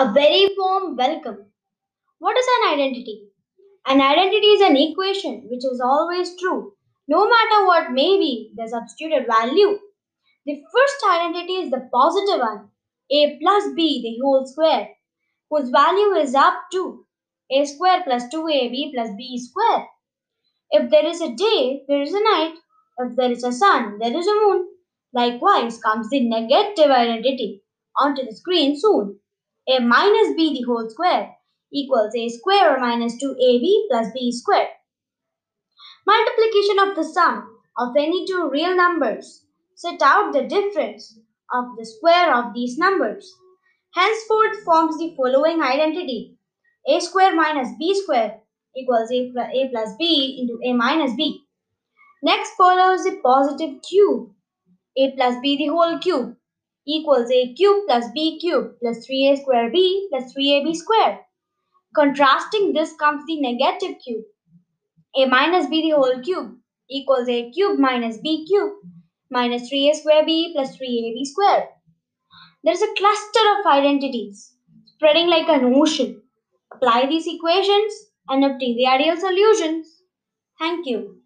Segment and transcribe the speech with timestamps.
[0.00, 1.50] A very warm welcome.
[2.20, 3.30] What is an identity?
[3.84, 6.74] An identity is an equation which is always true,
[7.08, 9.76] no matter what may be the substituted value.
[10.46, 12.68] The first identity is the positive one,
[13.10, 14.88] a plus b the whole square,
[15.50, 17.04] whose value is up to
[17.50, 19.88] a square plus 2ab plus b square.
[20.70, 22.54] If there is a day, there is a night.
[22.98, 24.68] If there is a sun, there is a moon.
[25.12, 27.64] Likewise comes the negative identity
[27.96, 29.18] onto the screen soon.
[29.70, 31.36] A minus b the whole square
[31.70, 34.68] equals a square minus 2ab plus b square.
[36.06, 41.18] Multiplication of the sum of any two real numbers set out the difference
[41.52, 43.30] of the square of these numbers.
[43.94, 46.38] Henceforth forms the following identity.
[46.88, 48.40] a square minus b square
[48.74, 51.42] equals a, a plus b into a minus b.
[52.22, 54.30] Next follows the positive cube.
[54.96, 56.36] a plus b the whole cube
[56.88, 61.20] equals a cube plus b cube plus 3a square b plus 3ab square.
[61.94, 64.24] Contrasting this comes the negative cube.
[65.16, 66.56] a minus b the whole cube
[66.90, 68.72] equals a cube minus b cube
[69.30, 71.68] minus 3a square b plus 3ab square.
[72.64, 74.54] There is a cluster of identities
[74.86, 76.22] spreading like an ocean.
[76.72, 77.92] Apply these equations
[78.28, 80.02] and obtain the ideal solutions.
[80.58, 81.20] Thank you.